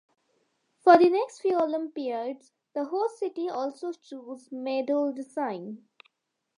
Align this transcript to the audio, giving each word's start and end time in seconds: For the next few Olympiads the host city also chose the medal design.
For 0.79 0.97
the 0.97 1.11
next 1.11 1.41
few 1.41 1.59
Olympiads 1.59 2.51
the 2.73 2.85
host 2.85 3.19
city 3.19 3.47
also 3.49 3.93
chose 3.93 4.47
the 4.47 4.55
medal 4.55 5.13
design. 5.13 5.85